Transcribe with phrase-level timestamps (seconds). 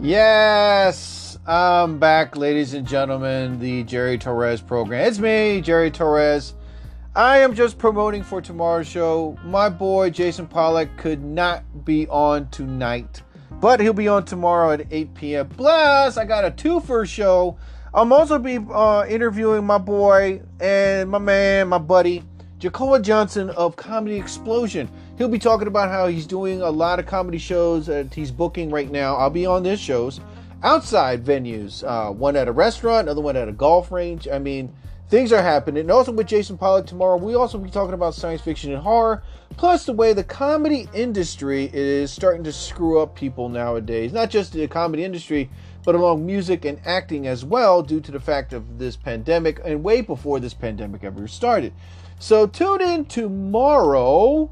[0.00, 3.58] Yes, I'm back, ladies and gentlemen.
[3.60, 5.06] The Jerry Torres program.
[5.06, 6.54] It's me, Jerry Torres.
[7.14, 9.38] I am just promoting for tomorrow's show.
[9.44, 13.22] My boy Jason Pollock could not be on tonight,
[13.52, 15.48] but he'll be on tomorrow at 8 p.m.
[15.48, 17.56] Plus, I got a two-for show.
[17.94, 22.24] I'm also be uh, interviewing my boy and my man, my buddy,
[22.58, 24.90] Jeconiah Johnson of Comedy Explosion.
[25.16, 28.70] He'll be talking about how he's doing a lot of comedy shows that he's booking
[28.70, 29.14] right now.
[29.14, 30.20] I'll be on this shows
[30.64, 34.26] outside venues, uh, one at a restaurant, another one at a golf range.
[34.26, 34.74] I mean,
[35.08, 35.82] things are happening.
[35.82, 39.22] And also with Jason Pollock tomorrow, we also be talking about science fiction and horror,
[39.56, 44.12] plus the way the comedy industry is starting to screw up people nowadays.
[44.12, 45.48] Not just the comedy industry,
[45.84, 49.84] but along music and acting as well, due to the fact of this pandemic and
[49.84, 51.72] way before this pandemic ever started.
[52.18, 54.50] So tune in tomorrow.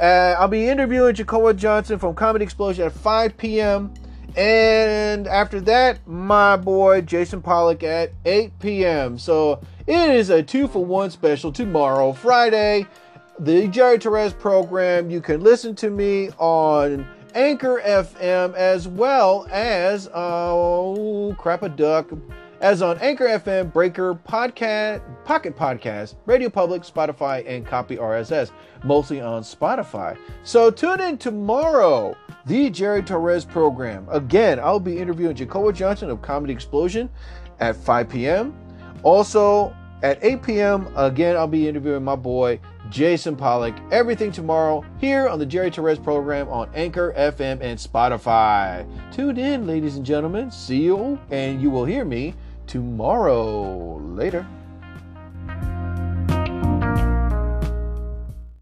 [0.00, 3.92] Uh, I'll be interviewing Jeconiah Johnson from Comedy Explosion at 5 p.m.
[4.36, 9.18] And after that, my boy Jason Pollock at 8 p.m.
[9.18, 12.86] So it is a two for one special tomorrow, Friday.
[13.38, 15.10] The Jerry Torres program.
[15.10, 22.10] You can listen to me on Anchor FM as well as oh crap a duck
[22.62, 28.52] as on Anchor FM, Breaker, Podcast, Pocket Podcast, Radio Public, Spotify, and Copy RSS,
[28.84, 30.16] mostly on Spotify.
[30.44, 34.06] So tune in tomorrow, the Jerry Torres program.
[34.10, 37.10] Again, I'll be interviewing Jeconiah Johnson of Comedy Explosion
[37.58, 38.54] at 5 p.m.
[39.02, 42.60] Also, at 8 p.m., again, I'll be interviewing my boy
[42.90, 43.74] Jason Pollock.
[43.90, 48.86] Everything tomorrow here on the Jerry Torres program on Anchor, FM, and Spotify.
[49.12, 50.50] Tune in, ladies and gentlemen.
[50.52, 52.34] See you, and you will hear me
[52.66, 53.98] tomorrow.
[53.98, 54.46] Later.